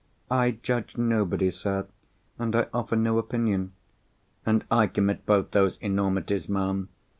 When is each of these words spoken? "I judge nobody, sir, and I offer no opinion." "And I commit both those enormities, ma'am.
"I 0.31 0.57
judge 0.63 0.97
nobody, 0.97 1.51
sir, 1.51 1.85
and 2.39 2.55
I 2.55 2.65
offer 2.73 2.95
no 2.95 3.19
opinion." 3.19 3.73
"And 4.47 4.65
I 4.71 4.87
commit 4.87 5.27
both 5.27 5.51
those 5.51 5.77
enormities, 5.77 6.49
ma'am. 6.49 6.89